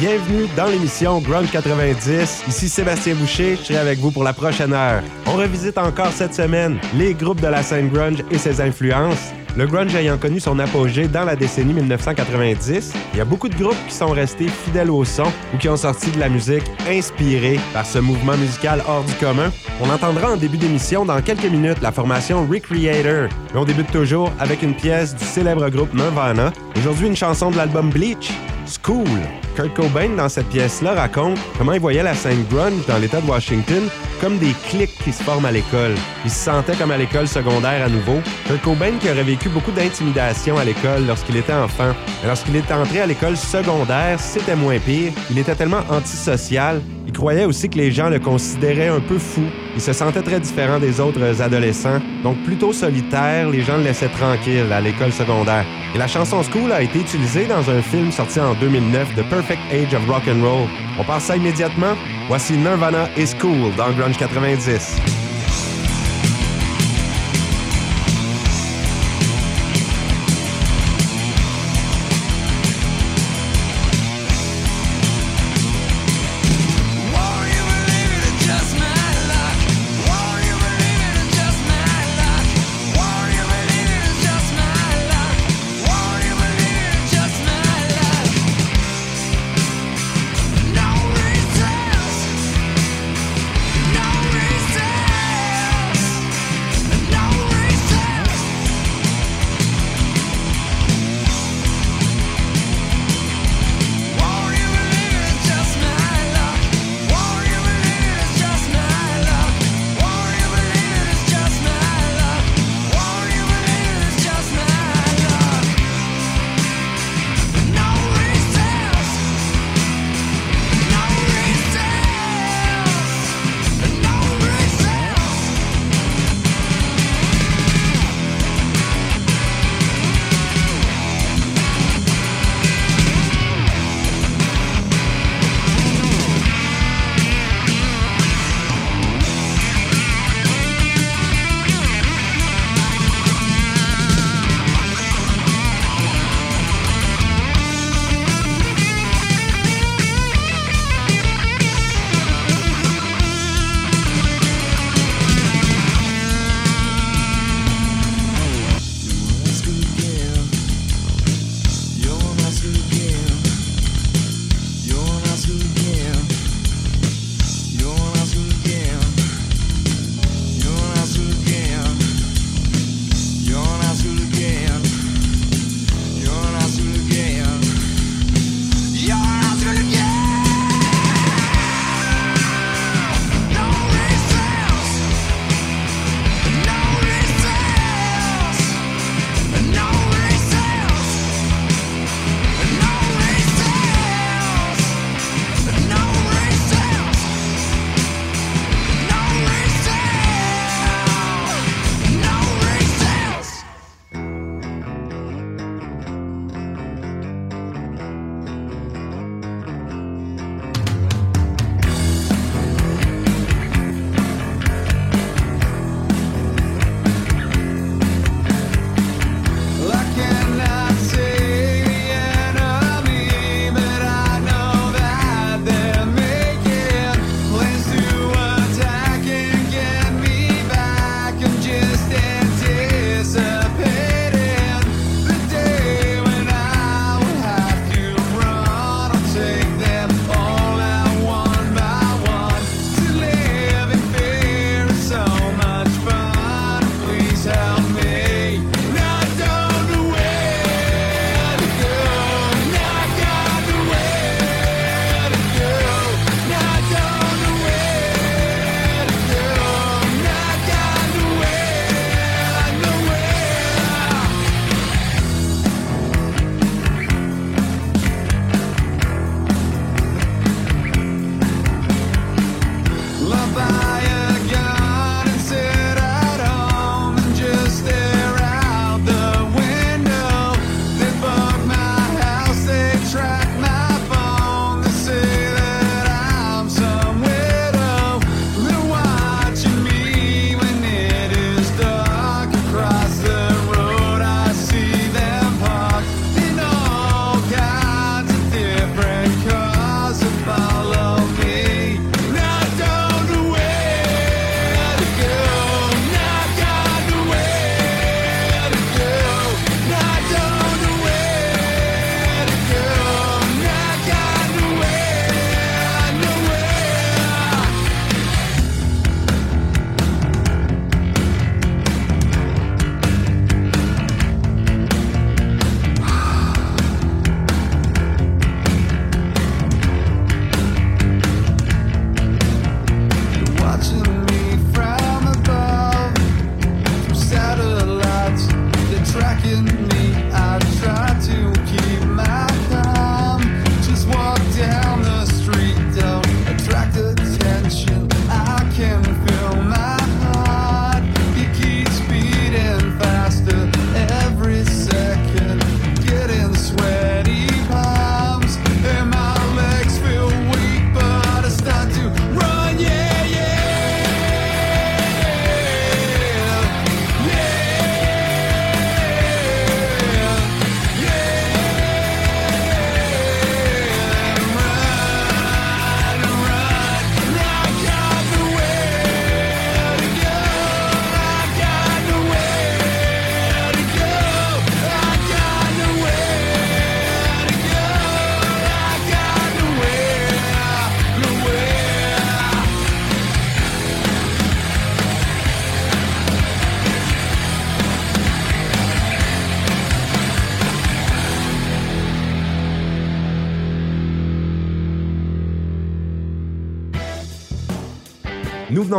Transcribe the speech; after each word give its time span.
Bienvenue 0.00 0.46
dans 0.56 0.64
l'émission 0.64 1.20
Grunge 1.20 1.50
90. 1.50 2.44
Ici 2.48 2.70
Sébastien 2.70 3.14
Boucher, 3.16 3.56
je 3.56 3.64
serai 3.64 3.76
avec 3.76 3.98
vous 3.98 4.10
pour 4.10 4.24
la 4.24 4.32
prochaine 4.32 4.72
heure. 4.72 5.02
On 5.26 5.34
revisite 5.34 5.76
encore 5.76 6.10
cette 6.10 6.32
semaine 6.32 6.78
les 6.94 7.12
groupes 7.12 7.42
de 7.42 7.48
la 7.48 7.62
scène 7.62 7.90
grunge 7.90 8.24
et 8.30 8.38
ses 8.38 8.62
influences. 8.62 9.34
Le 9.58 9.66
grunge 9.66 9.94
ayant 9.94 10.16
connu 10.16 10.40
son 10.40 10.58
apogée 10.58 11.06
dans 11.06 11.24
la 11.24 11.36
décennie 11.36 11.74
1990, 11.74 12.94
il 13.12 13.18
y 13.18 13.20
a 13.20 13.26
beaucoup 13.26 13.50
de 13.50 13.56
groupes 13.56 13.76
qui 13.88 13.94
sont 13.94 14.12
restés 14.12 14.48
fidèles 14.48 14.90
au 14.90 15.04
son 15.04 15.30
ou 15.52 15.58
qui 15.58 15.68
ont 15.68 15.76
sorti 15.76 16.10
de 16.12 16.18
la 16.18 16.30
musique 16.30 16.64
inspirée 16.88 17.60
par 17.74 17.84
ce 17.84 17.98
mouvement 17.98 18.38
musical 18.38 18.82
hors 18.88 19.04
du 19.04 19.12
commun. 19.14 19.52
On 19.82 19.90
entendra 19.90 20.32
en 20.32 20.36
début 20.38 20.56
d'émission 20.56 21.04
dans 21.04 21.20
quelques 21.20 21.44
minutes 21.44 21.82
la 21.82 21.92
formation 21.92 22.46
Recreator, 22.46 23.28
mais 23.52 23.60
on 23.60 23.64
débute 23.64 23.92
toujours 23.92 24.32
avec 24.38 24.62
une 24.62 24.74
pièce 24.74 25.14
du 25.14 25.26
célèbre 25.26 25.68
groupe 25.68 25.92
Nirvana. 25.92 26.52
Aujourd'hui 26.78 27.08
une 27.08 27.16
chanson 27.16 27.50
de 27.50 27.58
l'album 27.58 27.90
Bleach, 27.90 28.30
Kurt 28.78 29.74
Cobain, 29.74 30.10
dans 30.16 30.28
cette 30.28 30.48
pièce-là, 30.48 30.94
raconte 30.94 31.38
comment 31.58 31.72
il 31.72 31.80
voyait 31.80 32.02
la 32.02 32.14
scène 32.14 32.44
grunge 32.50 32.86
dans 32.86 32.98
l'État 32.98 33.20
de 33.20 33.26
Washington 33.26 33.82
comme 34.20 34.38
des 34.38 34.52
clics 34.68 34.96
qui 35.02 35.12
se 35.12 35.22
forment 35.22 35.46
à 35.46 35.52
l'école. 35.52 35.94
Il 36.24 36.30
se 36.30 36.44
sentait 36.44 36.76
comme 36.76 36.90
à 36.90 36.96
l'école 36.96 37.26
secondaire 37.26 37.84
à 37.84 37.88
nouveau. 37.88 38.20
Kurt 38.46 38.62
Cobain 38.62 38.92
qui 39.00 39.10
aurait 39.10 39.22
vécu 39.22 39.48
beaucoup 39.48 39.72
d'intimidation 39.72 40.58
à 40.58 40.64
l'école 40.64 41.06
lorsqu'il 41.06 41.36
était 41.36 41.52
enfant. 41.52 41.92
Mais 42.22 42.28
lorsqu'il 42.28 42.56
est 42.56 42.70
entré 42.70 43.00
à 43.00 43.06
l'école 43.06 43.36
secondaire, 43.36 44.20
c'était 44.20 44.56
moins 44.56 44.78
pire. 44.78 45.12
Il 45.30 45.38
était 45.38 45.54
tellement 45.54 45.82
antisocial. 45.88 46.80
Il 47.10 47.16
croyait 47.16 47.44
aussi 47.44 47.68
que 47.68 47.76
les 47.76 47.90
gens 47.90 48.08
le 48.08 48.20
considéraient 48.20 48.86
un 48.86 49.00
peu 49.00 49.18
fou. 49.18 49.42
Il 49.74 49.80
se 49.80 49.92
sentait 49.92 50.22
très 50.22 50.38
différent 50.38 50.78
des 50.78 51.00
autres 51.00 51.42
adolescents. 51.42 51.98
Donc 52.22 52.40
plutôt 52.44 52.72
solitaire, 52.72 53.50
les 53.50 53.62
gens 53.62 53.78
le 53.78 53.82
laissaient 53.82 54.10
tranquille 54.10 54.72
à 54.72 54.80
l'école 54.80 55.10
secondaire. 55.10 55.64
Et 55.92 55.98
la 55.98 56.06
chanson 56.06 56.40
School 56.44 56.70
a 56.70 56.82
été 56.82 57.00
utilisée 57.00 57.46
dans 57.46 57.68
un 57.68 57.82
film 57.82 58.12
sorti 58.12 58.38
en 58.38 58.54
2009, 58.54 59.16
The 59.16 59.28
Perfect 59.28 59.60
Age 59.72 59.92
of 59.92 60.08
Rock 60.08 60.22
and 60.28 60.40
Roll. 60.40 60.68
On 61.00 61.02
passe 61.02 61.24
ça 61.24 61.36
immédiatement. 61.36 61.96
Voici 62.28 62.52
Nirvana 62.56 63.08
is 63.16 63.34
School 63.36 63.74
dans 63.76 63.90
Grunge 63.90 64.16
90. 64.16 65.19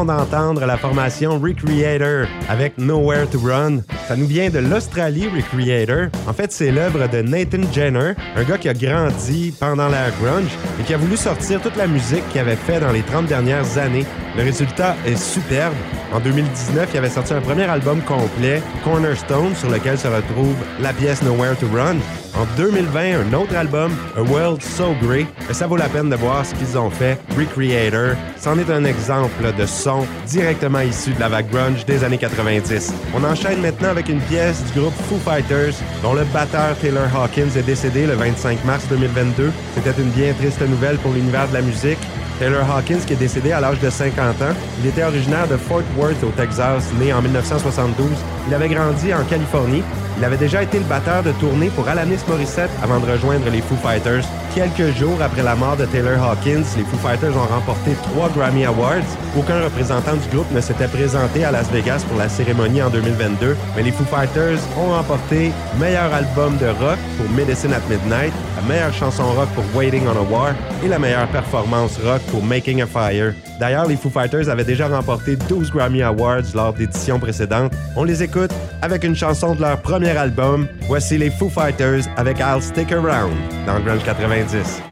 D'entendre 0.06 0.66
la 0.66 0.78
formation 0.78 1.40
Recreator 1.40 2.28
avec 2.50 2.78
Nowhere 2.78 3.30
to 3.30 3.40
Run. 3.40 3.82
Ça 4.08 4.16
nous 4.16 4.26
vient 4.26 4.50
de 4.50 4.60
l'Australie, 4.60 5.28
Recreator. 5.28 6.08
En 6.28 6.34
fait, 6.34 6.52
c'est 6.52 6.72
l'œuvre 6.72 7.08
de 7.08 7.22
Nathan 7.22 7.62
Jenner, 7.72 8.14
un 8.36 8.44
gars 8.44 8.58
qui 8.58 8.70
a 8.70 8.74
grandi 8.74 9.54
pendant 9.60 9.88
l'ère 9.88 10.12
grunge 10.22 10.52
et 10.80 10.84
qui 10.84 10.94
a 10.94 10.98
voulu 10.98 11.18
sortir 11.18 11.62
toute 11.62 11.76
la 11.76 11.88
musique 11.88 12.28
qu'il 12.30 12.42
avait 12.42 12.56
fait 12.56 12.80
dans 12.80 12.92
les 12.92 13.02
30 13.02 13.28
dernières 13.28 13.78
années. 13.78 14.06
Le 14.38 14.44
résultat 14.44 14.96
est 15.06 15.18
superbe. 15.18 15.76
En 16.14 16.20
2019, 16.20 16.90
il 16.94 16.98
avait 16.98 17.10
sorti 17.10 17.34
un 17.34 17.42
premier 17.42 17.64
album 17.64 18.02
complet, 18.02 18.62
Cornerstone, 18.84 19.56
sur 19.56 19.70
lequel 19.70 19.98
se 19.98 20.08
retrouve 20.08 20.56
la 20.80 20.94
pièce 20.94 21.22
Nowhere 21.22 21.56
to 21.58 21.68
Run. 21.74 21.98
En 22.34 22.46
2020, 22.56 23.20
un 23.20 23.34
autre 23.34 23.56
album, 23.56 23.92
A 24.16 24.22
World 24.22 24.62
So 24.62 24.96
Great. 25.02 25.28
Et 25.50 25.54
ça 25.54 25.68
vaut 25.68 25.76
la 25.76 25.90
peine 25.90 26.10
de 26.10 26.16
voir 26.16 26.46
ce 26.46 26.56
qu'ils 26.56 26.78
ont 26.78 26.90
fait. 26.90 27.18
Recreator, 27.38 28.16
c'en 28.38 28.58
est 28.58 28.70
un 28.72 28.86
exemple 28.86 29.52
de 29.58 29.66
son 29.66 30.06
directement 30.28 30.80
issu 30.80 31.14
de 31.14 31.20
la 31.20 31.28
vague 31.28 31.50
grunge 31.50 31.86
des 31.86 32.04
années 32.04 32.18
90. 32.18 32.94
On 33.16 33.24
enchaîne 33.24 33.62
maintenant 33.62 33.90
avec 33.90 34.08
une 34.08 34.22
pièce 34.22 34.64
du 34.72 34.80
groupe 34.80 34.94
Foo 35.10 35.18
Fighters, 35.26 35.74
dont 36.02 36.14
le 36.14 36.24
batteur 36.34 36.76
Taylor 36.82 37.08
Hawkins 37.16 37.52
est 37.58 37.66
décédé 37.66 38.08
le 38.08 38.14
25 38.14 38.64
mars 38.64 38.86
2022. 38.90 39.52
C'était 39.76 40.02
une 40.02 40.10
bien 40.12 40.34
triste 40.34 40.62
nouvelle 40.62 40.98
pour 40.98 41.12
l'univers 41.12 41.48
de 41.50 41.54
la 41.54 41.62
musique. 41.62 42.00
Taylor 42.40 42.68
Hawkins, 42.72 43.02
qui 43.06 43.14
est 43.14 43.18
décédé 43.18 43.52
à 43.52 43.60
l'âge 43.60 43.80
de 43.80 43.90
50 43.90 44.42
ans, 44.42 44.56
il 44.82 44.90
était 44.90 45.04
originaire 45.04 45.48
de 45.48 45.58
Fort 45.58 45.84
Worth 45.96 46.24
au 46.24 46.32
Texas, 46.32 46.92
né 47.00 47.14
en 47.14 47.22
1972. 47.22 48.08
Il 48.52 48.56
avait 48.56 48.68
grandi 48.68 49.14
en 49.14 49.24
Californie. 49.24 49.82
Il 50.18 50.26
avait 50.26 50.36
déjà 50.36 50.62
été 50.62 50.78
le 50.78 50.84
batteur 50.84 51.24
de 51.24 51.32
tournée 51.32 51.70
pour 51.70 51.88
Alanis 51.88 52.20
Morissette 52.28 52.70
avant 52.84 53.00
de 53.00 53.10
rejoindre 53.10 53.50
les 53.50 53.62
Foo 53.62 53.78
Fighters. 53.78 54.26
Quelques 54.54 54.94
jours 54.98 55.18
après 55.22 55.42
la 55.42 55.56
mort 55.56 55.78
de 55.78 55.86
Taylor 55.86 56.22
Hawkins, 56.22 56.66
les 56.76 56.84
Foo 56.84 56.98
Fighters 56.98 57.38
ont 57.38 57.48
remporté 57.48 57.92
trois 58.04 58.28
Grammy 58.28 58.66
Awards. 58.66 59.08
Aucun 59.40 59.64
représentant 59.64 60.18
du 60.18 60.28
groupe 60.36 60.52
ne 60.52 60.60
s'était 60.60 60.90
présenté 60.90 61.46
à 61.46 61.52
Las 61.52 61.72
Vegas 61.72 62.04
pour 62.10 62.18
la 62.18 62.28
cérémonie 62.28 62.82
en 62.82 62.90
2022, 62.90 63.56
mais 63.78 63.84
les 63.84 63.94
Foo 63.94 64.04
Fighters 64.04 64.60
ont 64.78 64.92
remporté 64.92 65.54
meilleur 65.80 66.14
album 66.14 66.58
de 66.58 66.68
rock 66.68 67.00
pour 67.18 67.30
Medicine 67.30 67.72
at 67.72 67.80
Midnight, 67.90 68.34
la 68.58 68.68
meilleure 68.68 68.94
chanson 68.94 69.24
rock 69.24 69.48
pour 69.56 69.64
Waiting 69.74 70.04
on 70.08 70.20
a 70.20 70.30
War 70.30 70.54
et 70.84 70.90
la 70.90 71.00
meilleure 71.00 71.30
performance 71.30 71.98
rock 72.04 72.22
pour 72.30 72.44
Making 72.44 72.82
a 72.82 72.86
Fire. 72.86 73.34
D'ailleurs, 73.62 73.88
les 73.88 73.96
Foo 73.96 74.10
Fighters 74.10 74.50
avaient 74.50 74.64
déjà 74.66 74.88
remporté 74.88 75.36
12 75.36 75.72
Grammy 75.72 76.02
Awards 76.02 76.42
lors 76.56 76.74
d'éditions 76.74 77.20
précédentes. 77.20 77.72
On 77.96 78.04
les 78.04 78.24
écoute 78.24 78.41
avec 78.82 79.04
une 79.04 79.16
chanson 79.16 79.56
de 79.56 79.62
leur 79.62 79.82
premier 79.82 80.18
album. 80.18 80.68
Voici 80.88 81.18
les 81.18 81.30
Foo 81.30 81.50
Fighters 81.50 82.04
avec 82.18 82.40
I'll 82.40 82.62
Stick 82.62 82.92
Around 82.92 83.34
dans 83.66 83.80
Grunge 83.80 84.04
90. 84.04 84.91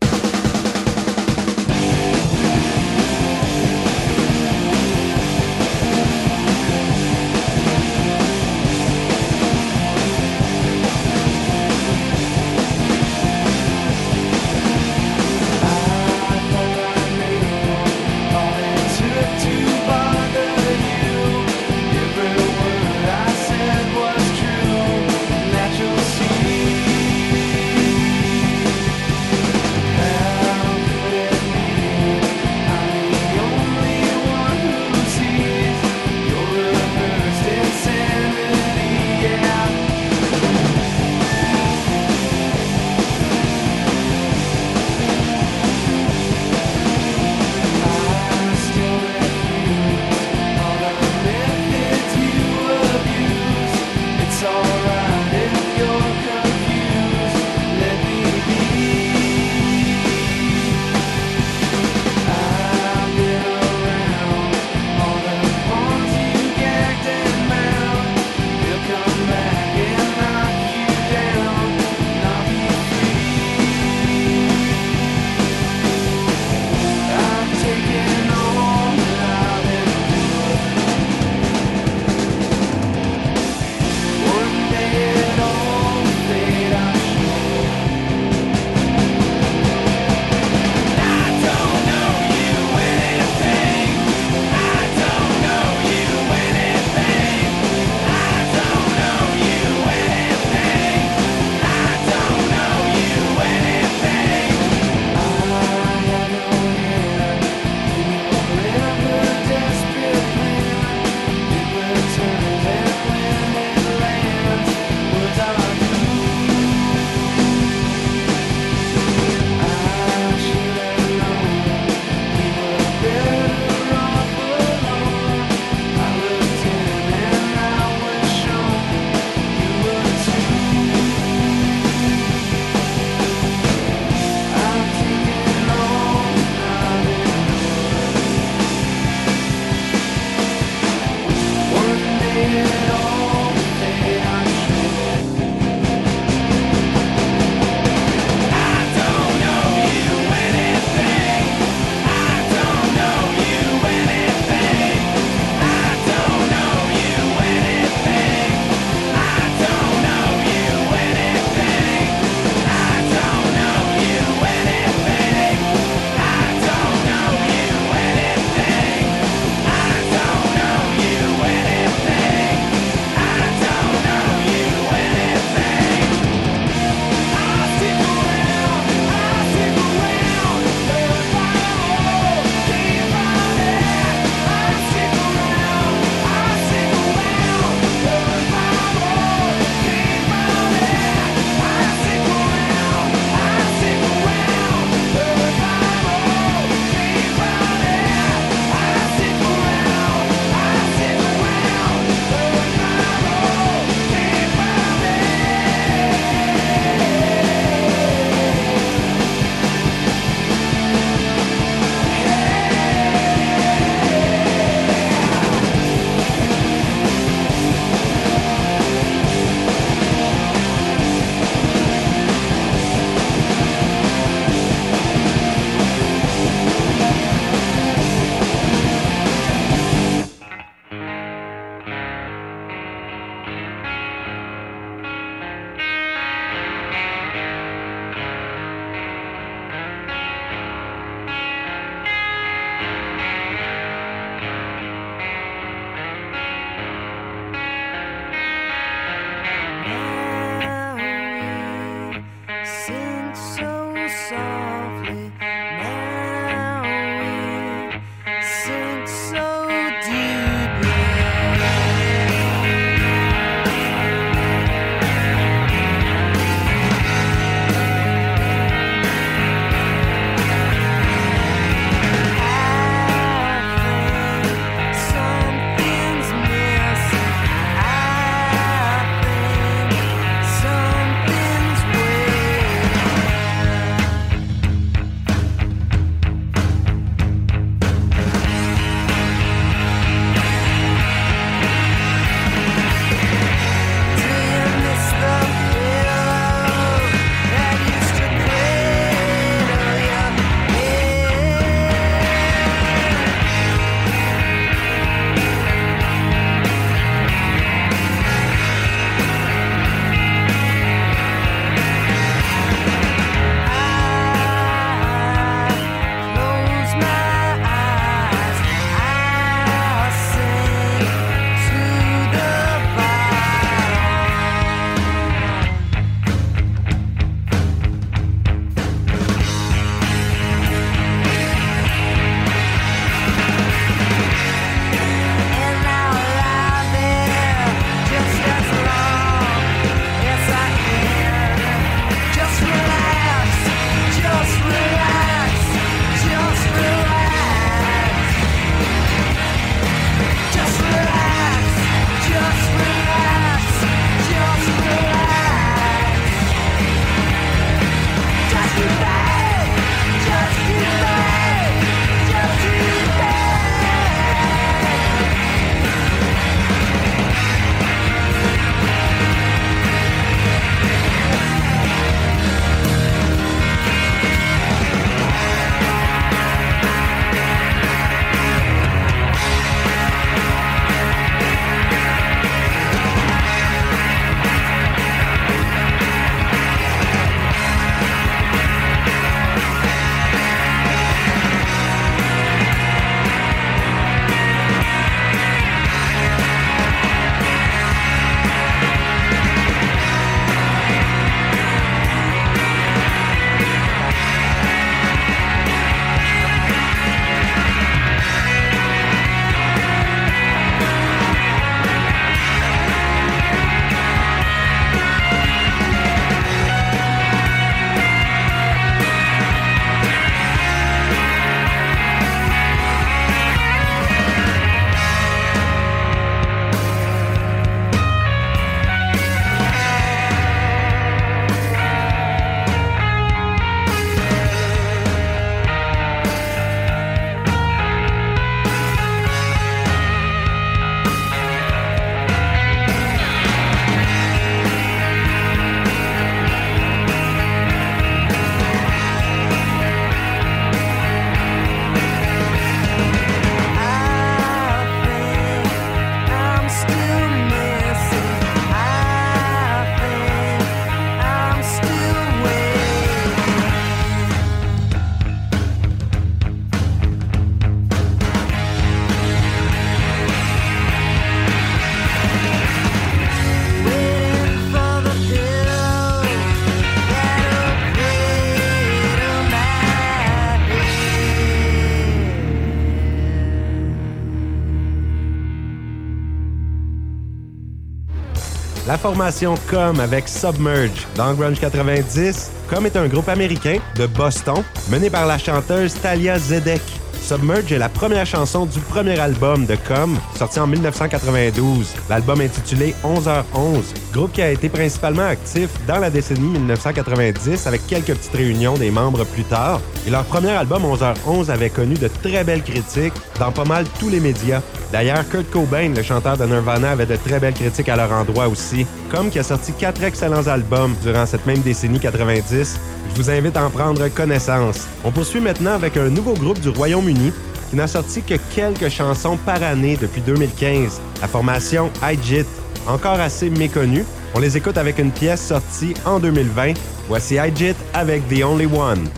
La 488.90 488.98
formation 488.98 489.54
Com 489.70 490.00
avec 490.00 490.28
Submerge. 490.28 491.06
Dans 491.16 491.36
Grunge 491.36 491.60
90, 491.60 492.50
Com 492.68 492.88
est 492.88 492.98
un 492.98 493.08
groupe 493.08 493.30
américain 493.30 493.78
de 493.96 494.08
Boston 494.08 494.64
mené 494.90 495.12
par 495.12 495.28
la 495.28 495.38
chanteuse 495.38 495.94
Talia 495.94 496.40
Zedek. 496.40 496.82
Submerge 497.22 497.72
est 497.72 497.78
la 497.78 497.90
première 497.90 498.26
chanson 498.26 498.66
du 498.66 498.80
premier 498.80 499.20
album 499.20 499.66
de 499.66 499.76
Com, 499.88 500.18
sorti 500.36 500.60
en 500.60 500.68
1992. 500.68 501.94
L'album 502.10 502.42
intitulé 502.42 502.96
11h11, 503.04 503.84
groupe 504.14 504.32
qui 504.32 504.42
a 504.42 504.52
été 504.52 504.70
principalement 504.70 505.28
actif 505.28 505.70
dans 505.88 506.00
la 506.00 506.10
décennie 506.10 506.50
1990 506.50 507.68
avec 507.68 507.86
quelques 507.88 508.16
petites 508.16 508.36
réunions 508.36 508.78
des 508.78 508.90
membres 508.90 509.26
plus 509.26 509.44
tard. 509.44 509.80
Et 510.08 510.10
leur 510.10 510.24
premier 510.24 510.52
album 510.52 510.84
11h11 510.84 511.52
avait 511.52 511.70
connu 511.70 511.96
de 511.96 512.08
très 512.08 512.44
belles 512.44 512.64
critiques 512.64 513.14
dans 513.40 513.52
pas 513.52 513.66
mal 513.66 513.86
tous 514.00 514.10
les 514.10 514.20
médias. 514.20 514.62
D'ailleurs, 514.92 515.28
Kurt 515.30 515.50
Cobain, 515.52 515.90
le 515.96 516.02
chanteur 516.02 516.36
de 516.38 516.46
Nirvana, 516.46 516.92
avait 516.92 517.06
de 517.06 517.16
très 517.16 517.40
belles 517.40 517.54
critiques 517.54 517.90
à 517.90 517.96
leur 517.96 518.12
endroit 518.12 518.48
aussi. 518.48 518.88
Com 519.12 519.30
qui 519.30 519.40
a 519.40 519.44
sorti 519.44 519.74
quatre 519.74 520.04
excellents 520.04 520.48
albums 520.48 520.96
durant 521.02 521.26
cette 521.26 521.46
même 521.46 521.62
décennie 521.62 522.00
90 522.00 522.80
je 523.10 523.22
vous 523.22 523.30
invite 523.30 523.58
à 523.58 523.66
en 523.66 523.70
prendre 523.70 524.08
connaissance. 524.10 524.88
On 525.04 525.12
poursuit 525.12 525.42
maintenant 525.42 525.74
avec 525.74 525.98
un 525.98 526.10
nouveau 526.10 526.34
groupe 526.34 526.60
du 526.60 526.70
Royaume-Uni 526.70 527.32
qui 527.70 527.76
n'a 527.76 527.88
sorti 527.88 528.22
que 528.22 528.36
quelques 528.56 528.90
chansons 528.90 529.38
par 529.38 529.62
année 529.62 529.98
depuis 530.00 530.22
2015, 530.22 531.02
la 531.22 531.28
formation 531.28 531.90
iJit, 532.04 532.46
encore 532.88 533.20
assez 533.20 533.50
méconnue. 533.50 534.06
On 534.36 534.40
les 534.40 534.58
écoute 534.58 534.78
avec 534.78 535.00
une 535.00 535.12
pièce 535.12 535.42
sortie 535.42 535.94
en 536.06 536.20
2020. 536.20 536.74
Voici 537.08 537.36
iJit 537.36 537.76
avec 537.94 538.28
the 538.28 538.44
only 538.44 538.66
one. 538.66 539.10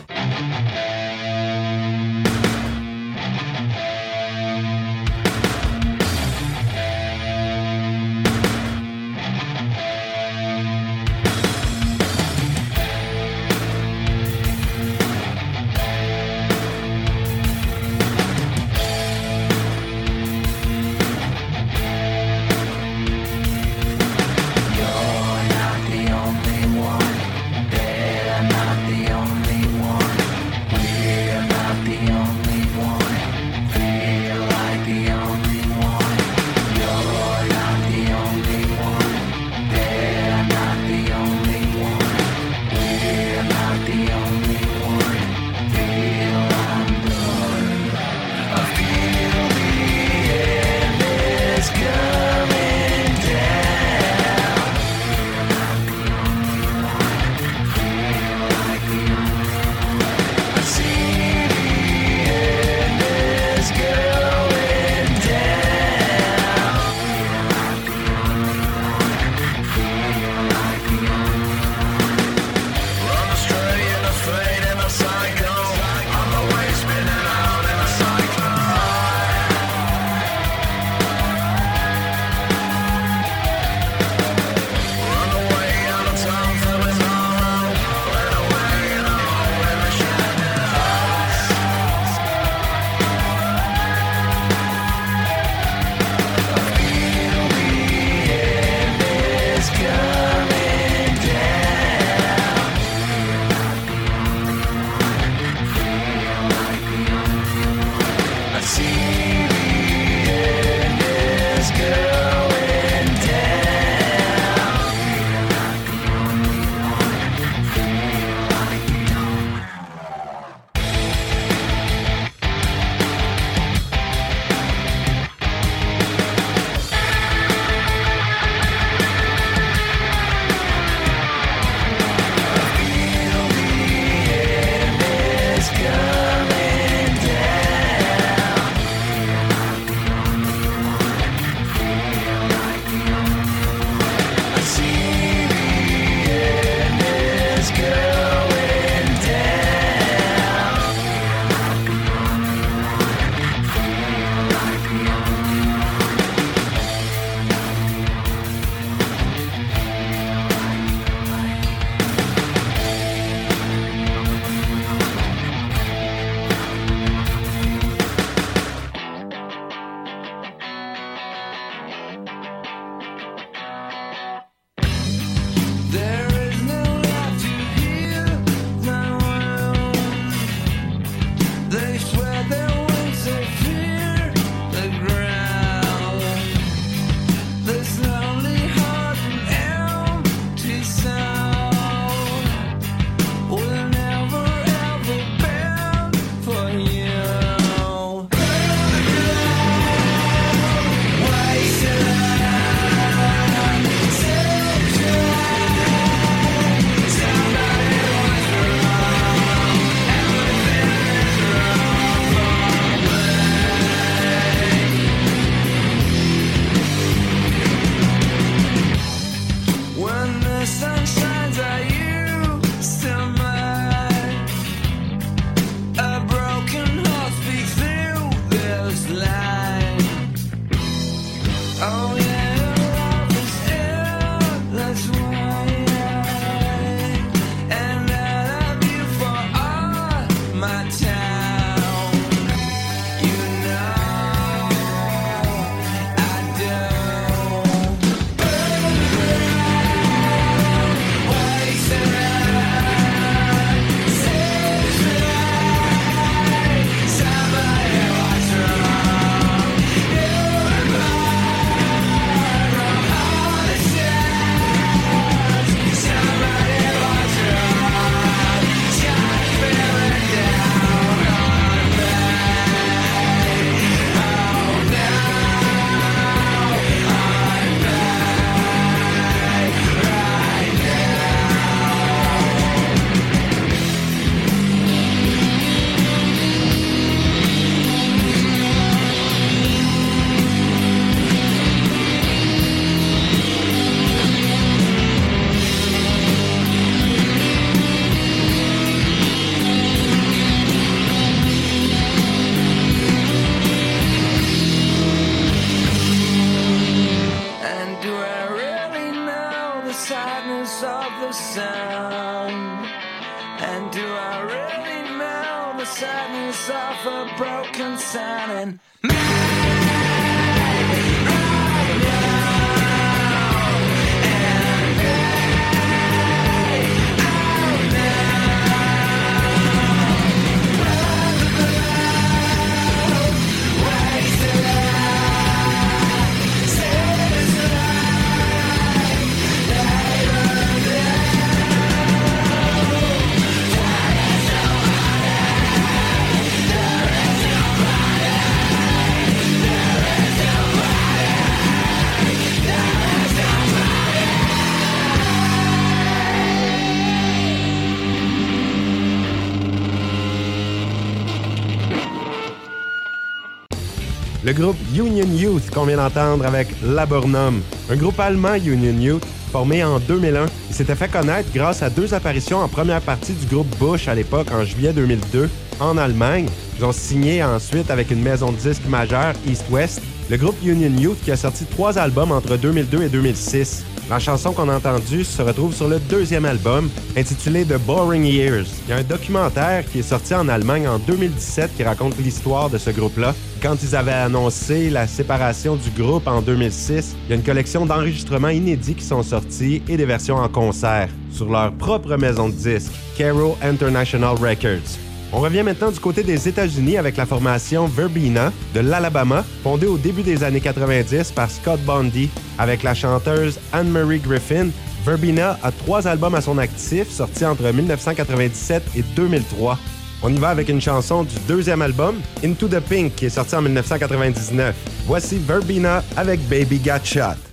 Le 364.52 364.58
groupe 364.58 364.76
Union 364.94 365.34
Youth 365.34 365.70
qu'on 365.70 365.86
vient 365.86 365.96
d'entendre 365.96 366.46
avec 366.46 366.68
Laburnum, 366.84 367.62
un 367.90 367.96
groupe 367.96 368.20
allemand 368.20 368.56
Union 368.56 369.00
Youth 369.00 369.24
formé 369.50 369.82
en 369.82 369.98
2001. 369.98 370.46
Il 370.70 370.76
s'était 370.76 370.96
fait 370.96 371.08
connaître 371.08 371.48
grâce 371.56 371.82
à 371.82 371.90
deux 371.90 372.14
apparitions 372.14 372.58
en 372.58 372.68
première 372.68 373.00
partie 373.00 373.32
du 373.32 373.46
groupe 373.46 373.74
Bush 373.80 374.10
à 374.10 374.14
l'époque 374.14 374.52
en 374.52 374.66
juillet 374.66 374.92
2002 374.92 375.50
en 375.80 375.98
Allemagne. 375.98 376.50
Ils 376.78 376.84
ont 376.84 376.92
signé 376.92 377.42
ensuite 377.42 377.90
avec 377.90 378.12
une 378.12 378.22
maison 378.22 378.52
de 378.52 378.58
disques 378.58 378.86
majeure 378.90 379.36
East 379.48 379.64
West, 379.70 380.02
le 380.30 380.36
groupe 380.36 380.58
Union 380.66 380.92
Youth 381.00 381.24
qui 381.24 381.32
a 381.32 381.38
sorti 381.38 381.64
trois 381.64 381.98
albums 381.98 382.34
entre 382.34 382.58
2002 382.58 383.04
et 383.04 383.10
2006. 383.10 383.86
La 384.10 384.20
chanson 384.20 384.52
qu'on 384.52 384.68
a 384.68 384.76
entendue 384.76 385.24
se 385.24 385.42
retrouve 385.42 385.74
sur 385.74 385.88
le 385.88 385.98
deuxième 385.98 386.44
album, 386.44 386.90
intitulé 387.16 387.64
The 387.64 387.78
Boring 387.78 388.26
Years. 388.26 388.66
Il 388.86 388.90
y 388.90 388.94
a 388.94 388.98
un 388.98 389.04
documentaire 389.04 389.86
qui 389.90 390.00
est 390.00 390.02
sorti 390.02 390.36
en 390.36 390.50
Allemagne 390.50 390.90
en 390.90 391.00
2017 391.00 391.78
qui 391.78 391.84
raconte 391.84 392.18
l'histoire 392.18 392.70
de 392.70 392.78
ce 392.78 392.90
groupe-là. 392.90 393.34
Quand 393.62 393.78
ils 393.84 393.96
avaient 393.96 394.12
annoncé 394.12 394.90
la 394.90 395.06
séparation 395.06 395.76
du 395.76 395.92
groupe 395.92 396.26
en 396.26 396.42
2006, 396.42 397.16
il 397.26 397.30
y 397.30 397.34
a 397.34 397.36
une 397.36 397.44
collection 397.44 397.86
d'enregistrements 397.86 398.50
inédits 398.50 398.96
qui 398.96 399.04
sont 399.04 399.22
sortis 399.22 399.84
et 399.88 399.98
des 399.98 400.06
versions 400.06 400.38
en 400.38 400.50
concert 400.50 401.10
sur 401.32 401.48
leur 401.48 401.72
propre 401.74 402.16
maison 402.18 402.50
de 402.50 402.54
disques, 402.54 402.92
Caro 403.16 403.56
International 403.62 404.36
Records. 404.36 404.98
On 405.32 405.42
revient 405.42 405.62
maintenant 405.62 405.92
du 405.92 406.00
côté 406.00 406.24
des 406.24 406.48
États-Unis 406.48 406.98
avec 406.98 407.18
la 407.18 407.28
formation 407.28 407.86
Verbena 407.86 408.52
de 408.74 408.80
l'Alabama, 408.80 409.46
fondée 409.62 409.86
au 409.86 409.98
début 409.98 410.24
des 410.24 410.44
années 410.44 410.60
90 410.60 411.32
par 411.32 411.52
Scott 411.52 411.80
Bundy 411.86 412.32
avec 412.58 412.82
la 412.82 412.96
chanteuse 412.96 413.60
Anne-Marie 413.74 414.20
Griffin. 414.20 414.70
Verbena 415.06 415.60
a 415.62 415.72
trois 415.72 416.08
albums 416.08 416.34
à 416.34 416.42
son 416.42 416.58
actif, 416.58 417.12
sortis 417.12 417.46
entre 417.46 417.72
1997 417.72 418.84
et 418.96 419.04
2003. 419.16 419.78
On 420.24 420.34
y 420.34 420.38
va 420.38 420.50
avec 420.50 420.70
une 420.70 420.82
chanson 420.82 421.24
du 421.24 421.36
deuxième 421.48 421.82
album, 421.82 422.22
Into 422.44 422.68
the 422.68 422.80
Pink, 422.80 423.16
qui 423.16 423.26
est 423.26 423.30
sorti 423.30 423.56
en 423.56 423.62
1999. 423.64 424.76
Voici 425.06 425.40
Verbena 425.40 426.04
avec 426.16 426.40
Baby 426.48 426.78
Got 426.78 427.04
Shot. 427.04 427.51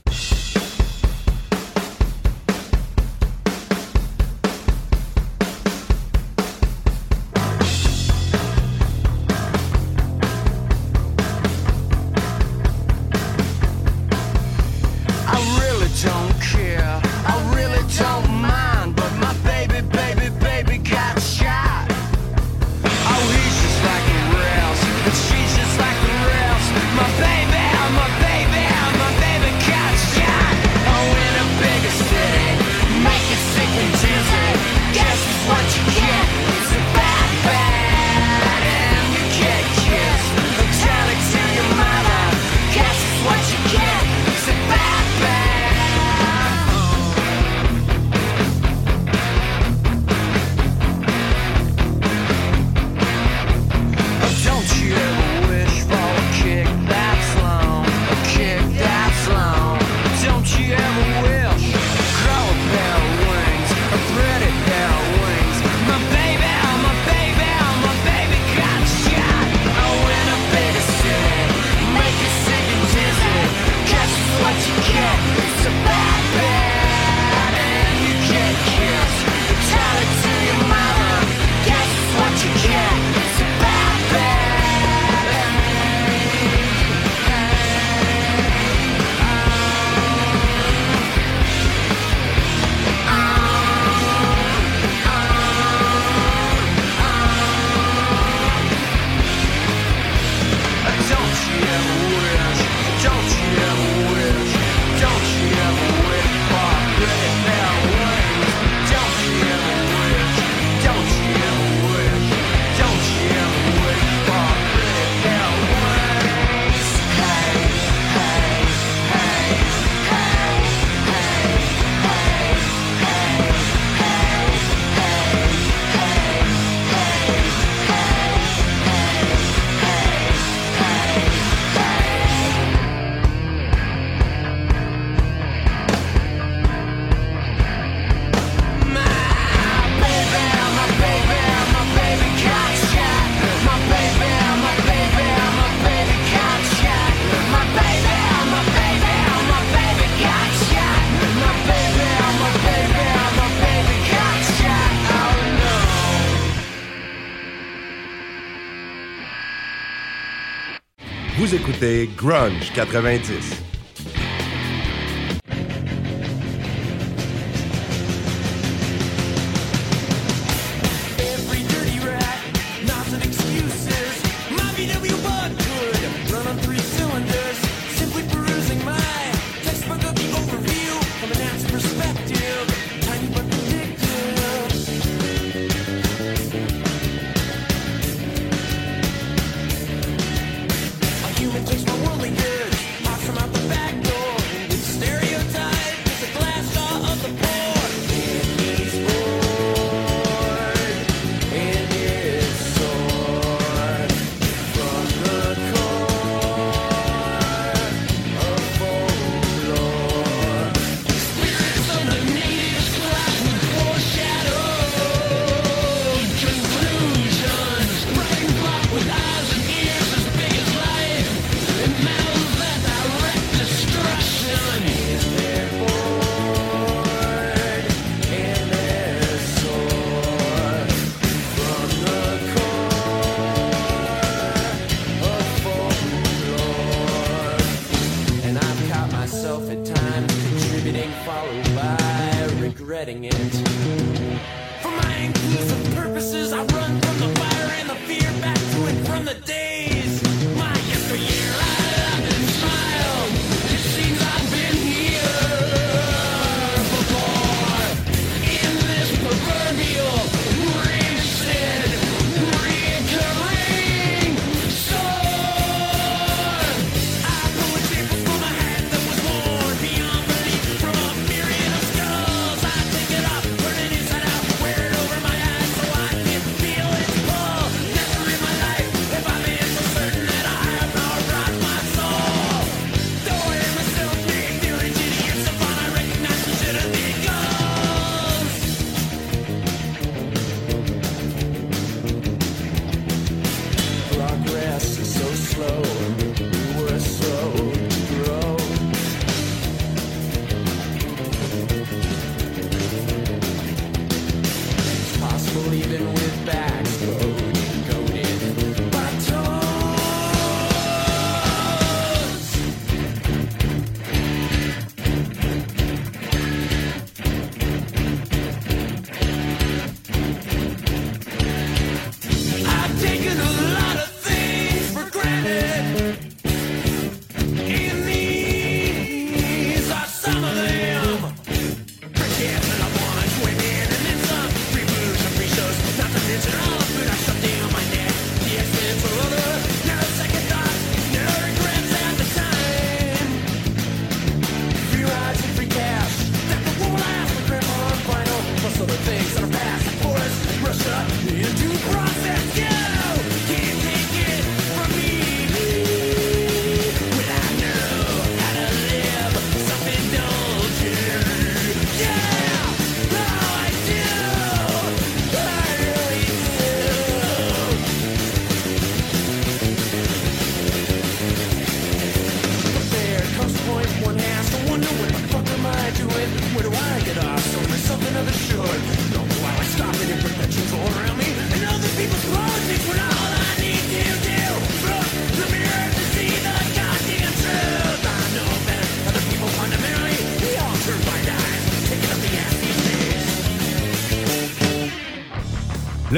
Grunge 162.18 162.72
90. 162.74 163.67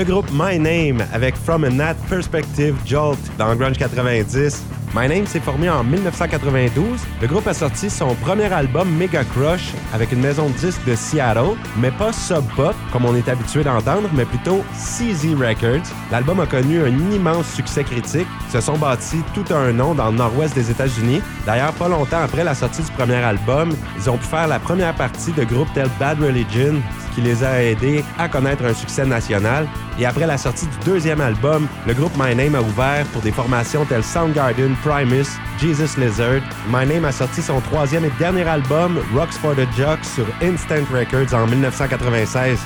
Le 0.00 0.06
groupe 0.06 0.30
My 0.32 0.58
Name 0.58 1.06
avec 1.12 1.36
From 1.36 1.62
a 1.62 1.68
Nat 1.68 1.92
Perspective 2.08 2.74
Jolt 2.86 3.18
dans 3.36 3.54
Grunge 3.54 3.76
90. 3.76 4.64
My 4.94 5.06
Name 5.06 5.26
s'est 5.26 5.40
formé 5.40 5.68
en 5.68 5.84
1992. 5.84 6.98
Le 7.20 7.26
groupe 7.26 7.46
a 7.46 7.52
sorti 7.52 7.90
son 7.90 8.14
premier 8.14 8.50
album 8.50 8.90
Mega 8.96 9.24
Crush 9.24 9.72
avec 9.92 10.10
une 10.12 10.20
maison 10.20 10.48
de 10.48 10.54
disques 10.54 10.86
de 10.86 10.94
Seattle, 10.94 11.54
mais 11.76 11.90
pas 11.90 12.14
Sub 12.14 12.42
Pop 12.56 12.74
comme 12.90 13.04
on 13.04 13.14
est 13.14 13.28
habitué 13.28 13.62
d'entendre, 13.62 14.08
mais 14.14 14.24
plutôt 14.24 14.64
CZ 14.72 15.34
Records. 15.34 15.86
L'album 16.10 16.40
a 16.40 16.46
connu 16.46 16.80
un 16.80 17.12
immense 17.12 17.52
succès 17.52 17.84
critique. 17.84 18.26
Ils 18.48 18.52
se 18.52 18.60
sont 18.62 18.78
bâtis 18.78 19.22
tout 19.34 19.52
un 19.54 19.70
nom 19.70 19.92
dans 19.92 20.10
le 20.10 20.16
nord-ouest 20.16 20.54
des 20.54 20.70
États-Unis. 20.70 21.20
D'ailleurs, 21.44 21.74
pas 21.74 21.88
longtemps 21.88 22.22
après 22.22 22.42
la 22.42 22.54
sortie 22.54 22.82
du 22.82 22.90
premier 22.92 23.16
album, 23.16 23.76
ils 23.98 24.08
ont 24.08 24.16
pu 24.16 24.24
faire 24.24 24.48
la 24.48 24.60
première 24.60 24.94
partie 24.94 25.32
de 25.32 25.44
groupes 25.44 25.72
tels 25.74 25.90
Bad 26.00 26.22
Religion, 26.22 26.76
ce 27.10 27.14
qui 27.14 27.20
les 27.20 27.44
a 27.44 27.62
aidés 27.62 28.02
à 28.18 28.30
connaître 28.30 28.64
un 28.64 28.72
succès 28.72 29.04
national. 29.04 29.68
Et 30.00 30.06
après 30.06 30.26
la 30.26 30.38
sortie 30.38 30.64
du 30.64 30.78
deuxième 30.86 31.20
album, 31.20 31.68
le 31.86 31.92
groupe 31.92 32.12
My 32.18 32.34
Name 32.34 32.54
a 32.54 32.62
ouvert 32.62 33.04
pour 33.12 33.20
des 33.20 33.32
formations 33.32 33.84
telles 33.84 34.02
Soundgarden, 34.02 34.74
Primus, 34.82 35.26
Jesus 35.60 36.00
Lizard. 36.00 36.40
My 36.72 36.86
Name 36.86 37.04
a 37.04 37.12
sorti 37.12 37.42
son 37.42 37.60
troisième 37.60 38.06
et 38.06 38.12
dernier 38.18 38.48
album, 38.48 38.98
Rocks 39.14 39.34
for 39.34 39.54
the 39.54 39.68
Jocks, 39.76 40.02
sur 40.02 40.24
Instant 40.40 40.86
Records 40.90 41.34
en 41.34 41.46
1996. 41.46 42.60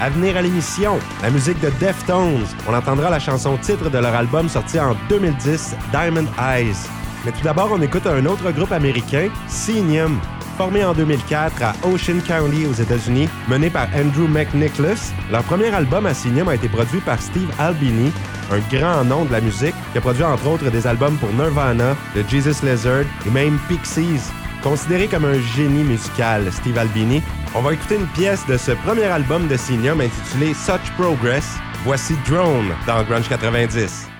À 0.00 0.10
venir 0.10 0.36
à 0.36 0.42
l'émission, 0.42 1.00
la 1.22 1.30
musique 1.30 1.60
de 1.60 1.70
Deftones. 1.80 2.46
On 2.68 2.74
entendra 2.74 3.10
la 3.10 3.18
chanson 3.18 3.56
titre 3.56 3.90
de 3.90 3.98
leur 3.98 4.14
album 4.14 4.48
sorti 4.48 4.78
en 4.78 4.94
2010, 5.08 5.74
Diamond 5.90 6.28
Eyes. 6.38 6.76
Mais 7.24 7.32
tout 7.32 7.42
d'abord, 7.42 7.70
on 7.72 7.82
écoute 7.82 8.06
un 8.06 8.24
autre 8.26 8.52
groupe 8.52 8.70
américain, 8.70 9.28
Senium. 9.48 10.20
Formé 10.56 10.82
en 10.84 10.94
2004 10.94 11.62
à 11.62 11.74
Ocean 11.86 12.18
County 12.26 12.66
aux 12.66 12.72
États-Unis, 12.72 13.28
mené 13.46 13.68
par 13.68 13.88
Andrew 13.94 14.26
McNicholas, 14.26 15.12
leur 15.30 15.42
premier 15.42 15.68
album 15.68 16.06
à 16.06 16.14
Sinium 16.14 16.48
a 16.48 16.54
été 16.54 16.66
produit 16.68 17.00
par 17.00 17.20
Steve 17.20 17.50
Albini, 17.58 18.10
un 18.50 18.58
grand 18.74 19.04
nom 19.04 19.26
de 19.26 19.32
la 19.32 19.42
musique 19.42 19.74
qui 19.92 19.98
a 19.98 20.00
produit 20.00 20.24
entre 20.24 20.46
autres 20.46 20.70
des 20.70 20.86
albums 20.86 21.18
pour 21.18 21.30
Nirvana, 21.34 21.94
The 22.14 22.26
Jesus 22.28 22.64
Lizard 22.64 23.04
et 23.26 23.30
même 23.30 23.58
Pixies. 23.68 24.32
Considéré 24.62 25.08
comme 25.08 25.26
un 25.26 25.38
génie 25.54 25.84
musical, 25.84 26.50
Steve 26.50 26.78
Albini, 26.78 27.22
on 27.54 27.60
va 27.60 27.74
écouter 27.74 27.96
une 27.96 28.06
pièce 28.08 28.46
de 28.46 28.56
ce 28.56 28.72
premier 28.72 29.04
album 29.04 29.48
de 29.48 29.56
Sinium 29.56 30.00
intitulé 30.00 30.54
Such 30.54 30.90
Progress. 30.96 31.56
Voici 31.84 32.14
Drone 32.26 32.74
dans 32.86 33.02
Grunge 33.04 33.28
90. 33.28 34.15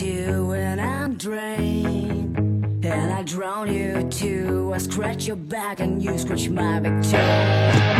you 0.00 0.52
and 0.52 0.80
I'm 0.80 1.16
drained. 1.16 2.84
And 2.84 3.12
I 3.12 3.22
drown 3.22 3.72
you 3.72 4.08
too. 4.10 4.72
I 4.74 4.78
scratch 4.78 5.26
your 5.26 5.36
back 5.36 5.80
and 5.80 6.02
you 6.02 6.18
scratch 6.18 6.48
my 6.48 6.80
back 6.80 7.02
too. 7.02 7.93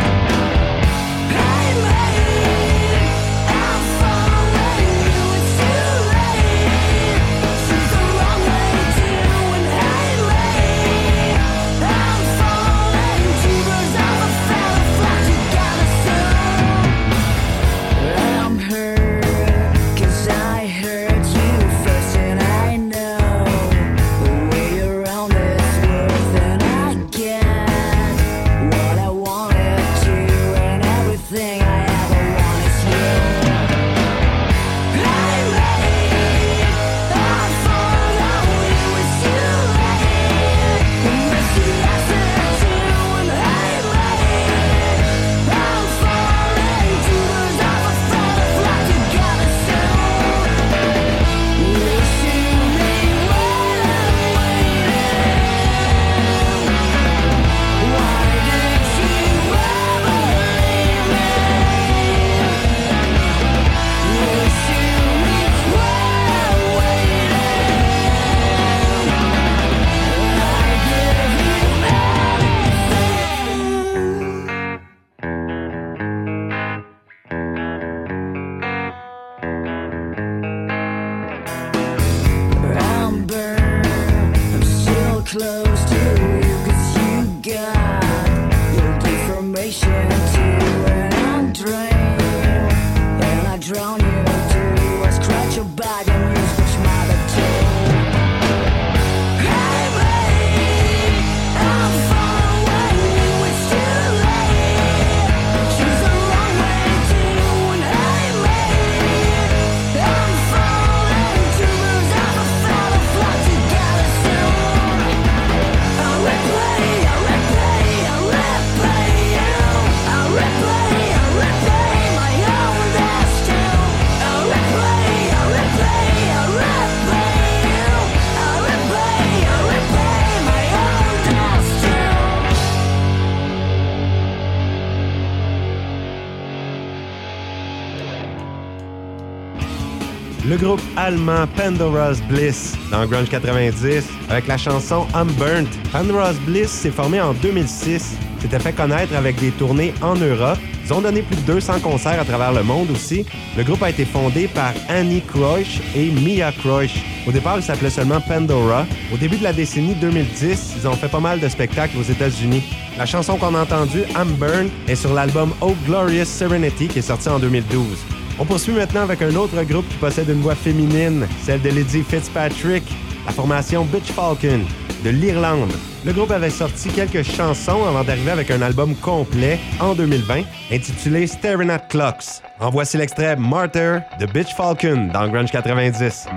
Pandora's 141.55 142.19
Bliss 142.23 142.73
dans 142.89 143.05
Grunge 143.05 143.29
90 143.29 144.05
avec 144.27 144.47
la 144.47 144.57
chanson 144.57 145.05
I'm 145.13 145.27
Burnt. 145.33 145.67
Pandora's 145.91 146.35
Bliss 146.47 146.71
s'est 146.71 146.89
formé 146.89 147.21
en 147.21 147.33
2006, 147.33 148.15
s'était 148.41 148.57
fait 148.57 148.73
connaître 148.73 149.15
avec 149.15 149.39
des 149.39 149.51
tournées 149.51 149.93
en 150.01 150.15
Europe. 150.15 150.57
Ils 150.83 150.93
ont 150.93 151.01
donné 151.01 151.21
plus 151.21 151.35
de 151.35 151.41
200 151.41 151.81
concerts 151.81 152.19
à 152.19 152.25
travers 152.25 152.51
le 152.53 152.63
monde 152.63 152.89
aussi. 152.89 153.23
Le 153.55 153.63
groupe 153.63 153.83
a 153.83 153.91
été 153.91 154.03
fondé 154.03 154.47
par 154.47 154.73
Annie 154.89 155.21
Kreusch 155.21 155.79
et 155.95 156.09
Mia 156.09 156.51
Kreusch. 156.51 156.95
Au 157.27 157.31
départ, 157.31 157.57
il 157.57 157.63
s'appelait 157.63 157.91
seulement 157.91 158.21
Pandora. 158.21 158.87
Au 159.13 159.17
début 159.17 159.37
de 159.37 159.43
la 159.43 159.53
décennie 159.53 159.93
2010, 159.93 160.73
ils 160.77 160.87
ont 160.87 160.93
fait 160.93 161.09
pas 161.09 161.19
mal 161.19 161.39
de 161.39 161.47
spectacles 161.47 161.97
aux 161.99 162.03
États-Unis. 162.03 162.63
La 162.97 163.05
chanson 163.05 163.37
qu'on 163.37 163.53
a 163.53 163.61
entendue, 163.61 164.05
I'm 164.17 164.31
Burn, 164.39 164.69
est 164.87 164.95
sur 164.95 165.13
l'album 165.13 165.53
Oh 165.61 165.75
Glorious 165.85 166.25
Serenity 166.25 166.87
qui 166.87 166.97
est 166.97 167.03
sorti 167.03 167.29
en 167.29 167.37
2012. 167.37 168.14
On 168.37 168.43
poursuit 168.45 168.73
maintenant 168.73 169.03
avec 169.03 169.21
un 169.21 169.33
autre 169.35 169.61
groupe 169.63 169.87
qui 169.87 169.95
possède 169.95 170.27
une 170.27 170.41
voix 170.41 170.55
féminine, 170.55 171.25
celle 171.43 171.61
de 171.61 171.69
Lady 171.69 172.03
Fitzpatrick, 172.03 172.83
la 173.25 173.31
formation 173.31 173.85
Bitch 173.85 174.11
Falcon 174.11 174.59
de 175.05 175.09
l'Irlande. 175.09 175.71
Le 176.05 176.11
groupe 176.11 176.31
avait 176.31 176.49
sorti 176.49 176.89
quelques 176.89 177.23
chansons 177.23 177.85
avant 177.85 178.03
d'arriver 178.03 178.31
avec 178.31 178.51
un 178.51 178.61
album 178.61 178.93
complet 178.95 179.57
en 179.79 179.95
2020 179.95 180.43
intitulé 180.71 181.27
Staring 181.27 181.69
at 181.69 181.79
Clocks. 181.89 182.41
En 182.59 182.71
voici 182.71 182.97
l'extrait 182.97 183.37
Martyr 183.37 184.01
de 184.19 184.25
Bitch 184.25 184.53
Falcon 184.53 185.09
dans 185.13 185.27
Grunge 185.29 185.51
90. 185.51 186.27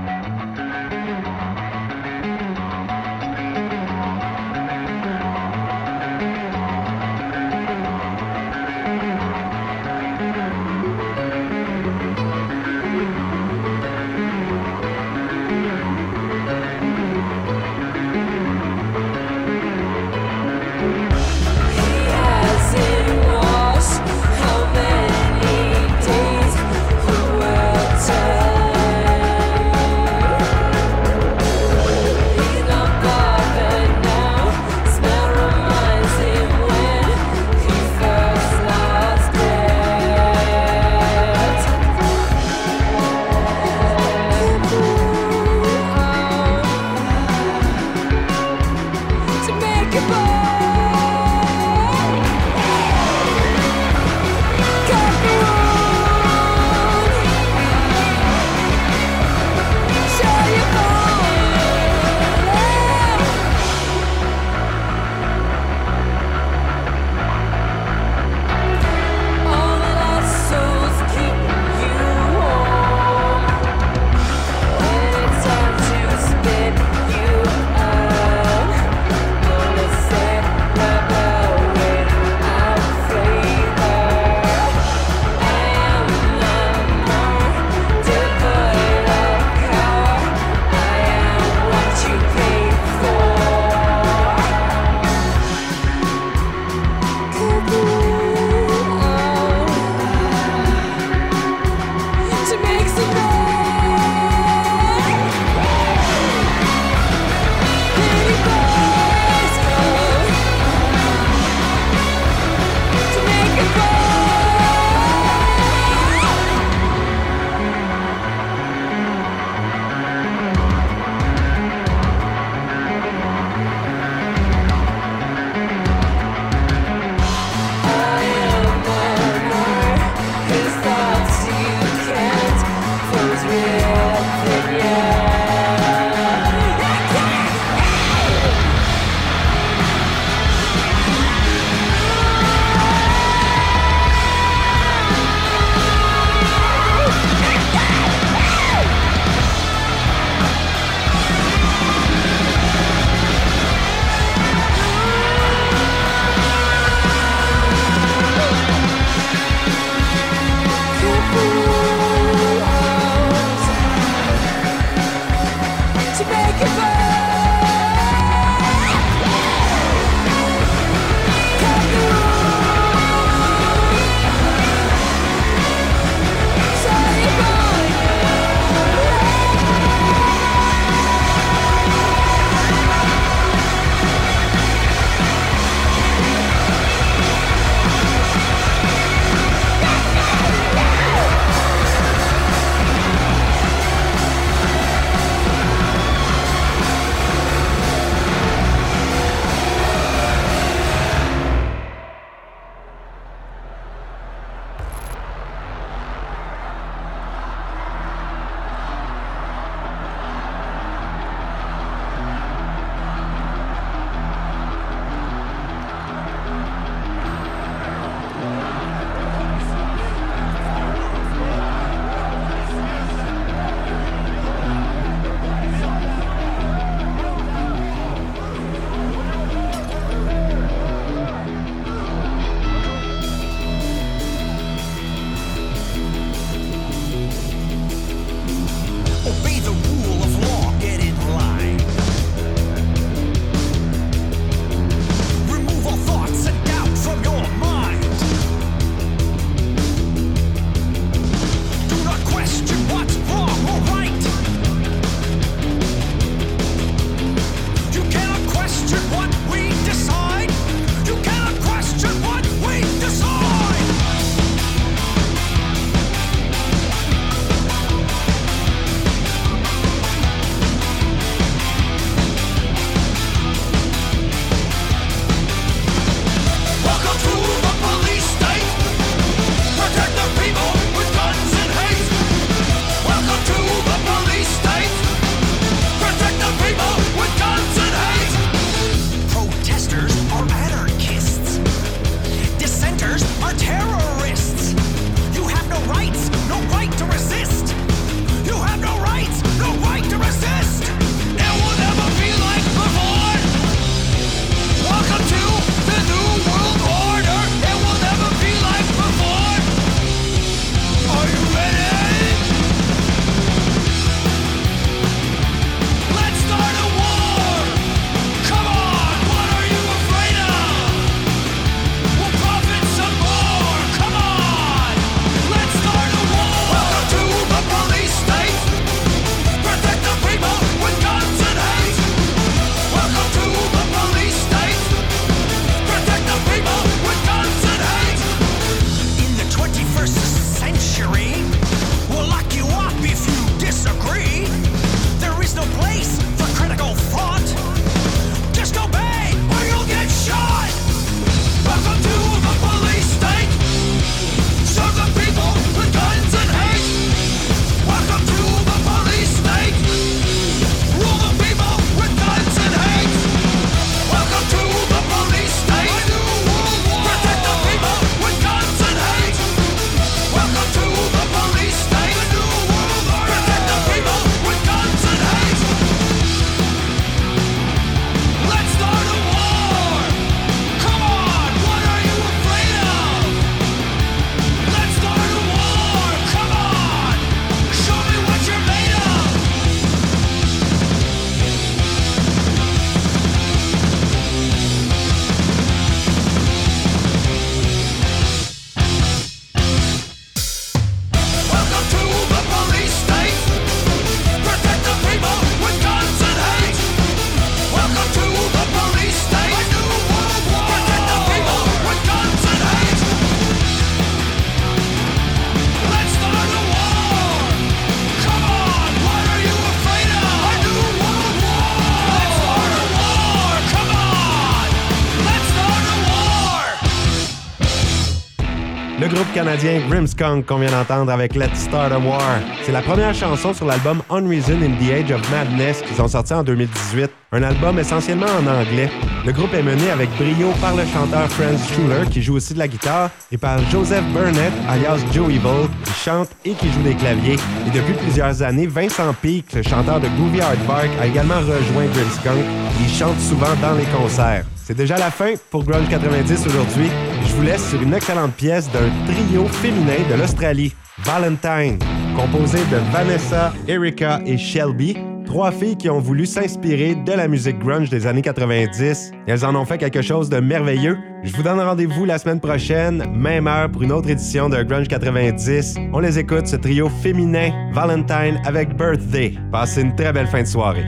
Canadien 429.39 429.81
Grimmskunk 429.89 430.47
qu'on 430.47 430.59
vient 430.59 430.73
d'entendre 430.73 431.13
avec 431.13 431.37
Let's 431.37 431.61
Start 431.61 431.93
a 431.93 431.99
War. 432.01 432.41
C'est 432.65 432.73
la 432.73 432.83
première 432.83 433.15
chanson 433.15 433.55
sur 433.55 433.67
l'album 433.67 434.03
Unreason 434.11 434.61
in 434.61 434.85
the 434.85 434.91
Age 434.91 435.13
of 435.13 435.31
Madness 435.31 435.81
qu'ils 435.83 436.03
ont 436.03 436.09
sorti 436.09 436.35
en 436.35 436.43
2018, 436.43 437.09
un 437.31 437.45
album 437.45 437.79
essentiellement 437.79 438.27
en 438.27 438.47
anglais. 438.49 438.91
Le 439.25 439.31
groupe 439.31 439.55
est 439.55 439.63
mené 439.63 439.91
avec 439.91 440.11
brio 440.17 440.51
par 440.61 440.75
le 440.75 440.83
chanteur 440.87 441.29
Franz 441.29 441.57
Schuller 441.73 442.11
qui 442.11 442.21
joue 442.21 442.35
aussi 442.35 442.53
de 442.53 442.59
la 442.59 442.67
guitare 442.67 443.11
et 443.31 443.39
par 443.39 443.61
Joseph 443.71 444.05
Burnett 444.13 444.53
alias 444.69 445.05
Joe 445.13 445.29
Evil 445.29 445.69
qui 445.85 445.93
chante 445.93 446.31
et 446.45 446.55
qui 446.55 446.73
joue 446.73 446.83
des 446.83 446.97
claviers. 446.97 447.37
Et 447.69 447.71
depuis 447.73 447.95
plusieurs 447.95 448.43
années, 448.43 448.67
Vincent 448.67 449.15
Peake, 449.23 449.53
le 449.53 449.63
chanteur 449.63 450.01
de 450.01 450.09
Groovy 450.17 450.41
Hardbark, 450.41 450.89
a 451.01 451.07
également 451.07 451.39
rejoint 451.39 451.87
Grimmskunk. 451.95 452.45
Il 452.81 452.93
chante 452.93 453.21
souvent 453.21 453.55
dans 453.63 453.75
les 453.75 453.87
concerts. 453.97 454.47
C'est 454.57 454.77
déjà 454.77 454.99
la 454.99 455.13
fin 455.13 455.35
pour 455.49 455.63
Grunge 455.63 455.89
90 455.89 456.45
aujourd'hui. 456.45 456.91
Je 457.27 457.35
vous 457.35 457.43
laisse 457.43 457.69
sur 457.69 457.81
une 457.83 457.95
excellente 457.95 458.35
pièce 458.35 458.71
d'un 458.71 458.91
trio 459.07 459.47
féminin 459.47 459.99
de 460.11 460.15
l'Australie, 460.15 460.75
Valentine, 460.99 461.79
composé 462.17 462.59
de 462.71 462.77
Vanessa, 462.93 463.53
Erika 463.67 464.21
et 464.27 464.37
Shelby, 464.37 464.97
trois 465.25 465.51
filles 465.51 465.77
qui 465.77 465.91
ont 465.91 466.01
voulu 466.01 466.27
s'inspirer 466.27 466.95
de 466.95 467.13
la 467.13 467.29
musique 467.29 467.59
grunge 467.59 467.91
des 467.91 468.07
années 468.07 468.23
90. 468.23 469.13
Et 469.27 469.31
elles 469.31 469.45
en 469.45 469.55
ont 469.55 469.65
fait 469.65 469.79
quelque 469.79 470.03
chose 470.03 470.29
de 470.29 470.41
merveilleux. 470.41 470.99
Je 471.23 471.35
vous 471.37 471.43
donne 471.43 471.61
rendez-vous 471.61 472.05
la 472.05 472.19
semaine 472.19 472.41
prochaine, 472.41 473.05
même 473.15 473.47
heure, 473.47 473.71
pour 473.71 473.83
une 473.83 473.93
autre 473.93 474.09
édition 474.09 474.49
de 474.49 474.63
Grunge 474.63 474.89
90. 474.89 475.77
On 475.93 475.99
les 476.01 476.19
écoute, 476.19 476.47
ce 476.47 476.57
trio 476.57 476.89
féminin, 477.03 477.51
Valentine 477.73 478.41
avec 478.45 478.77
Birthday. 478.77 479.35
Passez 479.53 479.83
une 479.83 479.95
très 479.95 480.13
belle 480.13 480.29
fin 480.29 480.43
de 480.43 480.49
soirée. 480.49 480.87